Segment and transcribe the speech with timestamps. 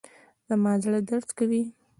[0.47, 1.63] زما زړه درد کوي